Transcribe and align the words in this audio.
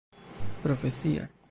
profesia 0.63 1.29